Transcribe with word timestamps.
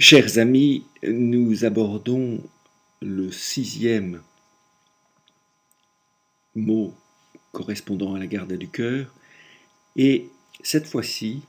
Chers 0.00 0.38
amis, 0.38 0.84
nous 1.02 1.64
abordons 1.64 2.40
le 3.02 3.32
sixième 3.32 4.22
mot 6.54 6.94
correspondant 7.50 8.14
à 8.14 8.20
la 8.20 8.28
garde 8.28 8.52
du 8.52 8.68
cœur, 8.68 9.12
et 9.96 10.28
cette 10.62 10.86
fois-ci, 10.86 11.42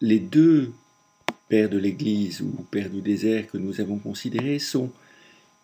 les 0.00 0.20
deux 0.20 0.72
pères 1.50 1.68
de 1.68 1.76
l'Église 1.76 2.40
ou 2.40 2.66
pères 2.70 2.88
du 2.88 3.02
désert 3.02 3.46
que 3.46 3.58
nous 3.58 3.78
avons 3.82 3.98
considérés 3.98 4.58
sont 4.58 4.90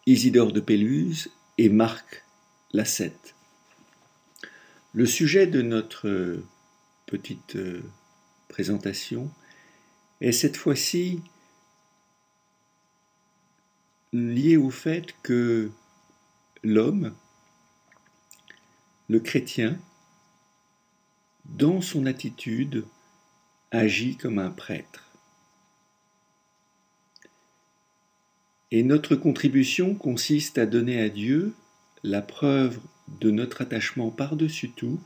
Isidore 0.05 0.53
de 0.53 0.61
Péluse 0.61 1.31
et 1.57 1.71
Marc 1.71 2.25
Lassette. 2.75 3.35
Le 4.93 5.07
sujet 5.07 5.47
de 5.47 5.63
notre 5.63 6.43
petite 7.07 7.57
euh, 7.57 7.81
présentation 8.49 9.31
est 10.21 10.33
cette 10.33 10.59
fois-ci 10.59 11.23
lié 14.12 14.56
au 14.56 14.70
fait 14.70 15.15
que 15.23 15.70
l'homme, 16.62 17.14
le 19.09 19.20
chrétien, 19.20 19.78
dans 21.45 21.80
son 21.80 22.06
attitude, 22.06 22.84
agit 23.70 24.16
comme 24.16 24.38
un 24.38 24.50
prêtre. 24.50 25.05
Et 28.70 28.83
notre 28.83 29.14
contribution 29.14 29.95
consiste 29.95 30.59
à 30.59 30.66
donner 30.66 31.00
à 31.00 31.09
Dieu 31.09 31.55
la 32.02 32.20
preuve 32.20 32.80
de 33.20 33.30
notre 33.30 33.62
attachement 33.62 34.11
par-dessus 34.11 34.70
tout, 34.70 35.00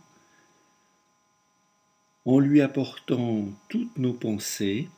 en 2.24 2.38
lui 2.38 2.60
apportant 2.60 3.48
toutes 3.68 3.96
nos 3.98 4.12
pensées 4.12 4.88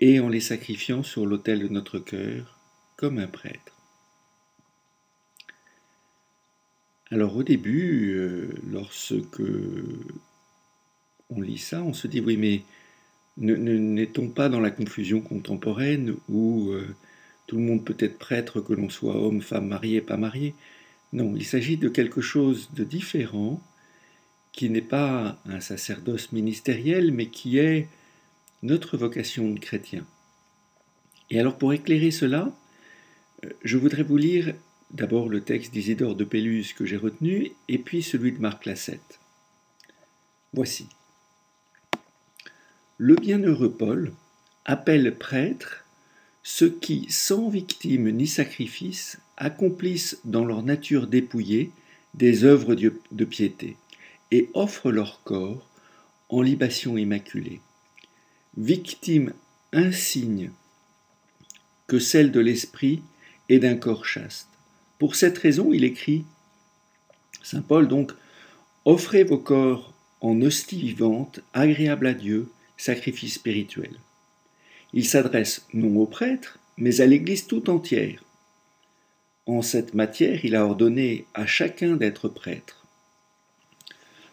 et 0.00 0.20
en 0.20 0.28
les 0.28 0.40
sacrifiant 0.40 1.02
sur 1.02 1.26
l'autel 1.26 1.60
de 1.60 1.68
notre 1.68 1.98
cœur 1.98 2.58
comme 2.96 3.18
un 3.18 3.26
prêtre. 3.26 3.72
Alors 7.10 7.36
au 7.36 7.42
début, 7.42 8.14
euh, 8.14 8.54
lorsque 8.68 9.42
on 11.30 11.40
lit 11.40 11.58
ça, 11.58 11.82
on 11.82 11.92
se 11.92 12.08
dit 12.08 12.20
oui 12.20 12.36
mais 12.36 12.62
n'est-on 13.38 14.28
pas 14.28 14.48
dans 14.48 14.60
la 14.60 14.70
confusion 14.70 15.20
contemporaine 15.20 16.16
où 16.28 16.70
euh, 16.70 16.94
tout 17.46 17.56
le 17.56 17.62
monde 17.62 17.84
peut 17.84 17.96
être 17.98 18.18
prêtre, 18.18 18.60
que 18.60 18.72
l'on 18.72 18.88
soit 18.88 19.16
homme, 19.16 19.42
femme, 19.42 19.68
marié, 19.68 20.00
pas 20.00 20.16
marié? 20.16 20.54
Non, 21.12 21.34
il 21.36 21.44
s'agit 21.44 21.76
de 21.76 21.88
quelque 21.88 22.20
chose 22.20 22.70
de 22.74 22.82
différent 22.82 23.62
qui 24.52 24.70
n'est 24.70 24.80
pas 24.80 25.38
un 25.44 25.60
sacerdoce 25.60 26.32
ministériel, 26.32 27.12
mais 27.12 27.26
qui 27.26 27.58
est 27.58 27.88
notre 28.62 28.96
vocation 28.96 29.50
de 29.50 29.58
chrétien. 29.58 30.04
Et 31.30 31.40
alors 31.40 31.58
pour 31.58 31.72
éclairer 31.72 32.10
cela, 32.10 32.52
je 33.64 33.76
voudrais 33.76 34.02
vous 34.02 34.16
lire 34.16 34.54
d'abord 34.90 35.28
le 35.28 35.40
texte 35.40 35.72
d'Isidore 35.72 36.14
de 36.14 36.24
Péluse 36.24 36.72
que 36.72 36.84
j'ai 36.84 36.96
retenu, 36.96 37.52
et 37.68 37.78
puis 37.78 38.02
celui 38.02 38.32
de 38.32 38.40
Marc 38.40 38.66
Lassette. 38.66 39.18
Voici. 40.52 40.88
Le 42.98 43.14
bienheureux 43.16 43.72
Paul 43.72 44.12
appelle 44.64 45.16
prêtres 45.16 45.84
ceux 46.42 46.70
qui, 46.70 47.06
sans 47.10 47.48
victime 47.48 48.10
ni 48.10 48.26
sacrifice, 48.26 49.18
accomplissent 49.36 50.20
dans 50.24 50.44
leur 50.44 50.62
nature 50.62 51.08
dépouillée 51.08 51.72
des 52.14 52.44
œuvres 52.44 52.74
de 52.74 53.24
piété, 53.24 53.76
et 54.30 54.48
offrent 54.54 54.92
leur 54.92 55.22
corps 55.24 55.68
en 56.28 56.40
libation 56.40 56.96
immaculée. 56.96 57.60
Victime 58.56 59.34
insigne 59.72 60.50
que 61.86 61.98
celle 61.98 62.32
de 62.32 62.40
l'esprit 62.40 63.02
et 63.48 63.58
d'un 63.58 63.76
corps 63.76 64.06
chaste. 64.06 64.48
Pour 64.98 65.14
cette 65.14 65.36
raison, 65.36 65.72
il 65.72 65.84
écrit, 65.84 66.24
Saint 67.42 67.60
Paul 67.60 67.86
donc, 67.86 68.12
offrez 68.86 69.24
vos 69.24 69.38
corps 69.38 69.92
en 70.22 70.40
hostie 70.40 70.80
vivante, 70.80 71.40
agréable 71.52 72.06
à 72.06 72.14
Dieu, 72.14 72.50
sacrifice 72.78 73.34
spirituel. 73.34 73.92
Il 74.94 75.04
s'adresse 75.04 75.66
non 75.74 75.94
aux 76.00 76.06
prêtres, 76.06 76.58
mais 76.78 77.02
à 77.02 77.06
l'Église 77.06 77.46
tout 77.46 77.68
entière. 77.68 78.24
En 79.44 79.60
cette 79.60 79.92
matière, 79.92 80.44
il 80.44 80.56
a 80.56 80.64
ordonné 80.64 81.26
à 81.34 81.46
chacun 81.46 81.96
d'être 81.96 82.28
prêtre. 82.28 82.86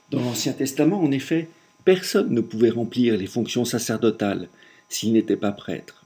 Dans 0.10 0.22
l'Ancien 0.22 0.54
Testament, 0.54 1.02
en 1.02 1.12
effet, 1.12 1.50
personne 1.86 2.34
ne 2.34 2.42
pouvait 2.42 2.70
remplir 2.70 3.18
les 3.18 3.28
fonctions 3.28 3.66
sacerdotales 3.66 4.50
s'il 4.90 5.14
n'était 5.14 5.38
pas 5.38 5.52
prêtre. 5.52 6.06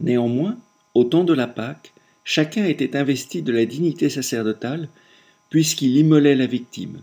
Néanmoins, 0.00 0.56
au 0.94 1.04
temps 1.04 1.24
de 1.24 1.34
la 1.34 1.46
Pâque, 1.46 1.92
chacun 2.24 2.64
était 2.64 2.96
investi 2.96 3.42
de 3.42 3.52
la 3.52 3.64
dignité 3.66 4.10
sacerdotale, 4.10 4.88
puisqu'il 5.50 5.96
immolait 5.96 6.34
la 6.34 6.46
victime. 6.46 7.02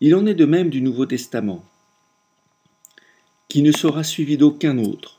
Il 0.00 0.14
en 0.14 0.26
est 0.26 0.34
de 0.34 0.44
même 0.44 0.70
du 0.70 0.80
Nouveau 0.80 1.06
Testament, 1.06 1.64
qui 3.48 3.62
ne 3.62 3.72
sera 3.72 4.04
suivi 4.04 4.36
d'aucun 4.36 4.78
autre. 4.78 5.18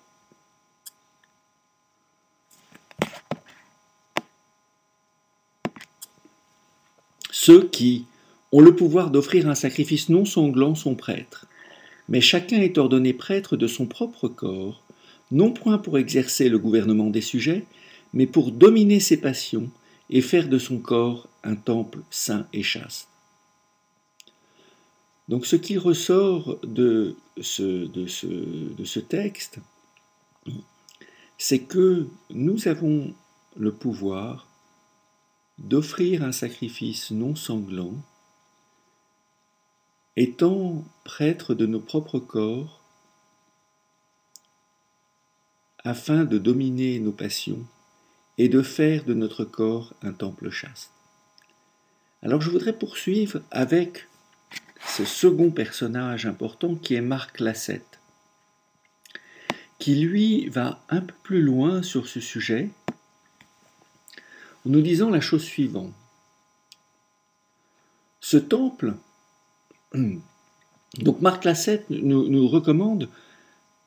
Ceux 7.32 7.68
qui 7.68 8.08
ont 8.52 8.62
le 8.62 8.76
pouvoir 8.76 9.12
d'offrir 9.12 9.50
un 9.50 9.56
sacrifice 9.56 10.10
non 10.10 10.26
sanglant 10.26 10.76
sont 10.76 10.96
prêtres, 10.96 11.46
mais 12.08 12.22
chacun 12.22 12.62
est 12.62 12.78
ordonné 12.78 13.14
prêtre 13.14 13.58
de 13.58 13.68
son 13.68 13.86
propre 13.86 14.28
corps, 14.28 14.84
non 15.32 15.52
point 15.52 15.78
pour 15.78 15.98
exercer 15.98 16.50
le 16.50 16.60
gouvernement 16.60 17.10
des 17.10 17.22
sujets, 17.22 17.66
mais 18.14 18.28
pour 18.28 18.52
dominer 18.52 19.00
ses 19.00 19.18
passions 19.18 19.70
et 20.10 20.22
faire 20.22 20.48
de 20.48 20.60
son 20.60 20.78
corps 20.78 21.28
un 21.44 21.56
temple 21.56 22.00
saint 22.12 22.48
et 22.54 22.64
chaste. 22.64 23.10
Donc 25.28 25.48
ce 25.48 25.56
qui 25.56 25.78
ressort 25.78 26.60
de 26.64 27.16
ce 27.42 29.00
texte, 29.00 29.58
c'est 31.38 31.60
que 31.60 32.08
nous 32.30 32.68
avons 32.68 33.14
le 33.58 33.72
pouvoir 33.72 34.48
d'offrir 35.58 36.24
un 36.24 36.32
sacrifice 36.32 37.10
non 37.10 37.36
sanglant, 37.36 37.96
étant 40.16 40.84
prêtre 41.04 41.54
de 41.54 41.66
nos 41.66 41.80
propres 41.80 42.20
corps 42.20 42.82
afin 45.84 46.24
de 46.24 46.38
dominer 46.38 47.00
nos 47.00 47.12
passions 47.12 47.66
et 48.38 48.50
de 48.50 48.62
faire 48.62 49.04
de 49.04 49.14
notre 49.14 49.44
corps 49.44 49.94
un 50.02 50.14
temple 50.14 50.50
chaste. 50.50 50.92
Alors 52.22 52.42
je 52.42 52.50
voudrais 52.50 52.74
poursuivre 52.74 53.42
avec 53.52 54.08
ce 54.88 55.06
second 55.06 55.52
personnage 55.52 56.26
important 56.26 56.76
qui 56.76 56.96
est 56.96 57.02
Marc 57.02 57.40
Lassette, 57.40 58.00
qui 59.80 59.96
lui 59.96 60.48
va 60.48 60.82
un 60.90 61.02
peu 61.02 61.14
plus 61.24 61.42
loin 61.42 61.84
sur 61.84 62.08
ce 62.08 62.20
sujet 62.20 62.70
en 64.66 64.70
nous 64.70 64.82
disant 64.82 65.10
la 65.10 65.22
chose 65.22 65.44
suivante. 65.44 65.94
Ce 68.22 68.38
temple, 68.38 68.96
donc 71.00 71.22
Marc 71.22 71.44
Lassette 71.44 71.90
nous, 71.90 72.48
recommande 72.48 73.10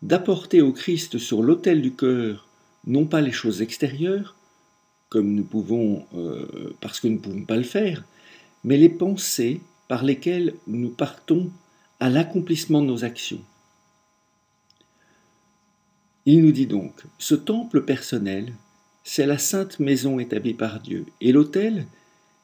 d'apporter 0.02 0.60
au 0.62 0.72
Christ 0.72 1.18
sur 1.18 1.42
l'autel 1.42 1.82
du 1.82 1.92
cœur 1.92 2.46
non 2.86 3.04
pas 3.06 3.20
les 3.20 3.32
choses 3.32 3.60
extérieures, 3.60 4.36
comme 5.08 5.34
nous 5.34 5.44
pouvons, 5.44 6.06
euh, 6.14 6.74
parce 6.80 7.00
que 7.00 7.08
nous 7.08 7.14
ne 7.14 7.20
pouvons 7.20 7.44
pas 7.44 7.56
le 7.56 7.62
faire, 7.62 8.04
mais 8.64 8.76
les 8.76 8.88
pensées 8.88 9.60
par 9.88 10.04
lesquelles 10.04 10.54
nous 10.66 10.90
partons 10.90 11.50
à 12.00 12.08
l'accomplissement 12.08 12.80
de 12.80 12.86
nos 12.86 13.04
actions. 13.04 13.42
Il 16.24 16.42
nous 16.42 16.52
dit 16.52 16.66
donc, 16.66 17.02
ce 17.18 17.34
temple 17.34 17.82
personnel, 17.82 18.52
c'est 19.02 19.26
la 19.26 19.38
sainte 19.38 19.80
maison 19.80 20.18
établie 20.18 20.54
par 20.54 20.80
Dieu, 20.80 21.06
et 21.20 21.32
l'autel, 21.32 21.86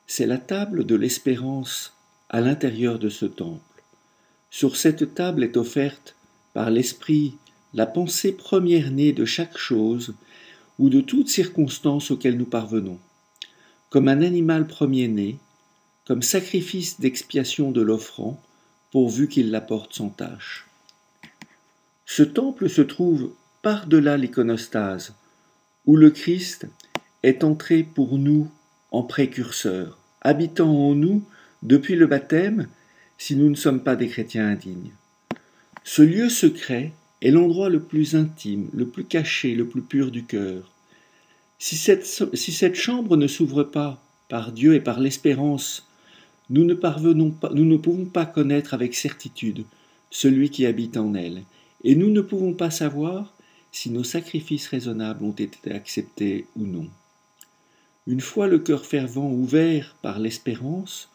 c'est 0.07 0.27
la 0.27 0.39
table 0.39 0.85
de 0.85 0.95
l'espérance 0.95 1.94
à 2.35 2.41
l'intérieur 2.41 2.99
de 2.99 3.09
ce 3.11 3.27
temple. 3.27 3.61
Sur 4.51 4.75
cette 4.75 5.15
table 5.15 5.45
est 5.45 5.57
offerte 5.57 6.17
par 6.53 6.69
l'Esprit 6.69 7.37
la 7.75 7.87
pensée 7.87 8.33
première-née 8.33 9.13
de 9.13 9.25
chaque 9.25 9.57
chose 9.57 10.15
ou 10.81 10.91
de 10.91 11.01
toute 11.01 11.29
circonstance 11.29 12.11
auxquelles 12.11 12.37
nous 12.37 12.45
parvenons, 12.45 12.99
comme 13.89 14.09
un 14.09 14.21
animal 14.21 14.67
premier-né, 14.67 15.39
comme 16.09 16.23
sacrifice 16.23 16.99
d'expiation 16.99 17.71
de 17.71 17.83
l'offrant, 17.83 18.43
pourvu 18.91 19.29
qu'il 19.29 19.53
l'apporte 19.53 19.95
sans 19.95 20.09
tâche. 20.09 20.67
Ce 22.05 22.25
temple 22.25 22.69
se 22.69 22.83
trouve 22.83 23.31
par-delà 23.63 24.17
l'iconostase, 24.17 25.15
où 25.87 25.95
le 25.95 26.11
Christ 26.11 26.67
est 27.23 27.45
entré 27.45 27.85
pour 27.85 28.19
nous 28.19 28.51
en 28.91 29.05
précurseur, 29.05 29.99
habitant 30.21 30.75
en 30.75 30.97
nous 30.97 31.23
depuis 31.65 31.97
le 31.97 32.07
baptême, 32.07 32.69
si 33.19 33.37
nous 33.37 33.49
ne 33.49 33.55
sommes 33.55 33.83
pas 33.83 33.97
des 33.97 34.09
chrétiens 34.09 34.49
indignes. 34.49 34.93
Ce 35.83 36.03
lieu 36.03 36.29
secret 36.29 36.93
est 37.23 37.31
l'endroit 37.31 37.71
le 37.71 37.81
plus 37.81 38.15
intime, 38.15 38.69
le 38.73 38.87
plus 38.87 39.05
caché, 39.05 39.55
le 39.55 39.67
plus 39.67 39.83
pur 39.83 40.11
du 40.11 40.25
cœur. 40.25 40.71
Si 41.59 41.77
cette, 41.77 42.75
chambre 42.75 43.17
ne 43.17 43.27
s'ouvre 43.27 43.65
pas 43.65 44.03
par 44.29 44.53
Dieu 44.53 44.75
et 44.75 44.81
par 44.81 45.01
l'espérance, 45.01 45.89
nous 46.51 46.65
ne 46.65 46.75
parvenons 46.75 47.31
pas, 47.31 47.51
nous 47.55 47.65
ne 47.65 47.79
pouvons 47.79 48.05
pas 48.05 48.27
connaître 48.27 48.75
avec 48.75 48.95
certitude 48.95 49.65
celui 50.11 50.51
qui 50.51 50.67
habite 50.67 50.97
en 50.97 51.15
elle, 51.15 51.43
et 51.83 51.95
nous 51.95 52.11
ne 52.11 52.21
pouvons 52.21 52.53
pas 52.53 52.71
savoir 52.71 53.35
si 53.73 53.91
nos 53.91 54.05
sacrifices 54.05 54.69
raisonnables 54.69 55.25
ont 55.25 55.33
été 55.33 55.73
acceptés 55.73 56.47
ou 56.57 56.67
non. 56.67 56.89
Une 58.07 58.21
fois 58.21 58.47
le 58.47 58.59
cœur 58.59 58.85
fervent 58.85 59.31
ouvert 59.31 59.97
par 60.03 60.19
l'espérance, 60.19 61.09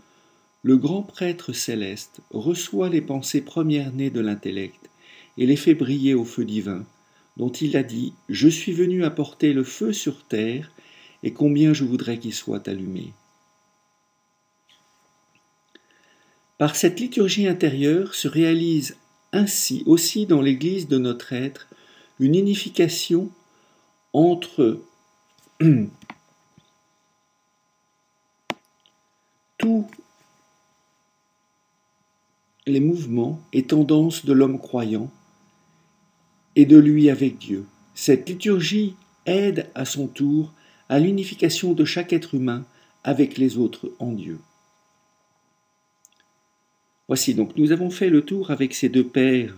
le 0.61 0.77
grand 0.77 1.03
prêtre 1.03 1.53
céleste 1.53 2.19
reçoit 2.31 2.89
les 2.89 3.01
pensées 3.01 3.41
premières-nées 3.41 4.09
de 4.09 4.19
l'intellect 4.19 4.89
et 5.37 5.45
les 5.45 5.55
fait 5.55 5.75
briller 5.75 6.13
au 6.13 6.25
feu 6.25 6.43
divin, 6.43 6.85
dont 7.37 7.49
il 7.49 7.77
a 7.77 7.83
dit 7.83 8.13
Je 8.27 8.49
suis 8.49 8.73
venu 8.73 9.05
apporter 9.05 9.53
le 9.53 9.63
feu 9.63 9.93
sur 9.93 10.25
terre, 10.25 10.71
et 11.23 11.31
combien 11.31 11.73
je 11.73 11.83
voudrais 11.83 12.17
qu'il 12.17 12.33
soit 12.33 12.67
allumé. 12.67 13.13
Par 16.57 16.75
cette 16.75 16.99
liturgie 16.99 17.47
intérieure 17.47 18.13
se 18.13 18.27
réalise 18.27 18.97
ainsi 19.31 19.83
aussi 19.85 20.25
dans 20.25 20.41
l'Église 20.41 20.87
de 20.87 20.97
notre 20.97 21.31
être 21.33 21.67
une 22.19 22.35
unification 22.35 23.29
entre 24.11 24.81
tous 29.57 29.87
les 32.67 32.79
mouvements 32.79 33.41
et 33.53 33.63
tendances 33.63 34.25
de 34.25 34.33
l'homme 34.33 34.59
croyant 34.59 35.11
et 36.55 36.65
de 36.65 36.77
lui 36.77 37.09
avec 37.09 37.37
Dieu. 37.37 37.65
Cette 37.93 38.27
liturgie 38.29 38.95
aide 39.25 39.69
à 39.75 39.85
son 39.85 40.07
tour 40.07 40.53
à 40.89 40.99
l'unification 40.99 41.73
de 41.73 41.85
chaque 41.85 42.13
être 42.13 42.35
humain 42.35 42.65
avec 43.03 43.37
les 43.37 43.57
autres 43.57 43.91
en 43.99 44.11
Dieu. 44.11 44.39
Voici 47.07 47.33
donc, 47.33 47.55
nous 47.57 47.71
avons 47.71 47.89
fait 47.89 48.09
le 48.09 48.23
tour 48.23 48.51
avec 48.51 48.73
ces 48.73 48.89
deux 48.89 49.05
pères 49.05 49.55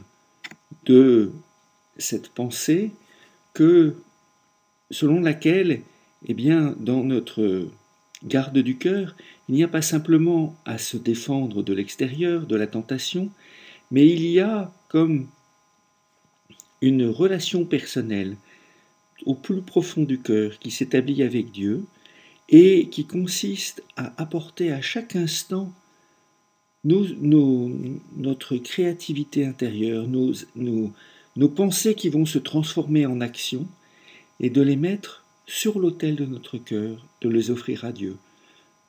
de 0.85 1.31
cette 1.97 2.29
pensée 2.29 2.91
que, 3.53 3.95
selon 4.89 5.19
laquelle, 5.19 5.81
eh 6.25 6.33
bien, 6.33 6.75
dans 6.79 7.03
notre 7.03 7.67
garde 8.23 8.57
du 8.57 8.77
cœur, 8.77 9.15
il 9.49 9.55
n'y 9.55 9.63
a 9.63 9.67
pas 9.67 9.81
simplement 9.81 10.55
à 10.65 10.77
se 10.77 10.97
défendre 10.97 11.63
de 11.63 11.73
l'extérieur, 11.73 12.45
de 12.45 12.55
la 12.55 12.67
tentation, 12.67 13.29
mais 13.89 14.07
il 14.07 14.25
y 14.25 14.39
a 14.39 14.73
comme 14.89 15.27
une 16.81 17.05
relation 17.05 17.65
personnelle 17.65 18.37
au 19.25 19.35
plus 19.35 19.61
profond 19.61 20.03
du 20.03 20.19
cœur 20.19 20.57
qui 20.59 20.71
s'établit 20.71 21.23
avec 21.23 21.51
Dieu 21.51 21.85
et 22.49 22.89
qui 22.89 23.05
consiste 23.05 23.83
à 23.95 24.13
apporter 24.21 24.71
à 24.71 24.81
chaque 24.81 25.15
instant 25.15 25.71
notre 26.83 28.57
créativité 28.57 29.45
intérieure, 29.45 30.07
nos, 30.07 30.33
nos 31.35 31.49
pensées 31.49 31.93
qui 31.93 32.09
vont 32.09 32.25
se 32.25 32.39
transformer 32.39 33.05
en 33.05 33.21
action 33.21 33.67
et 34.39 34.49
de 34.49 34.61
les 34.61 34.75
mettre 34.75 35.20
sur 35.51 35.79
l'autel 35.79 36.15
de 36.15 36.25
notre 36.25 36.57
cœur, 36.57 37.05
de 37.19 37.27
les 37.27 37.51
offrir 37.51 37.83
à 37.83 37.91
Dieu, 37.91 38.15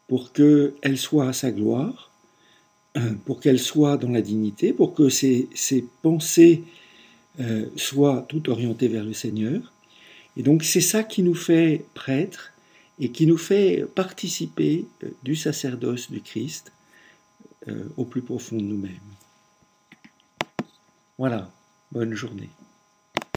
pour 0.06 0.32
qu'elles 0.32 0.96
soient 0.96 1.28
à 1.28 1.32
sa 1.32 1.50
gloire, 1.50 2.12
pour 3.24 3.40
qu'elles 3.40 3.58
soient 3.58 3.96
dans 3.96 4.10
la 4.10 4.22
dignité, 4.22 4.72
pour 4.72 4.94
que 4.94 5.08
ces 5.08 5.48
pensées 6.02 6.62
euh, 7.40 7.66
soient 7.74 8.24
toutes 8.28 8.48
orientées 8.48 8.86
vers 8.86 9.04
le 9.04 9.12
Seigneur. 9.12 9.72
Et 10.36 10.44
donc 10.44 10.62
c'est 10.62 10.80
ça 10.80 11.02
qui 11.02 11.24
nous 11.24 11.34
fait 11.34 11.84
prêtres 11.94 12.52
et 13.00 13.10
qui 13.10 13.26
nous 13.26 13.38
fait 13.38 13.84
participer 13.96 14.86
euh, 15.02 15.08
du 15.24 15.34
sacerdoce 15.34 16.12
du 16.12 16.20
Christ 16.20 16.70
euh, 17.66 17.88
au 17.96 18.04
plus 18.04 18.22
profond 18.22 18.56
de 18.56 18.62
nous-mêmes. 18.62 19.10
Voilà, 21.18 21.50
bonne 21.90 22.14
journée. 22.14 22.50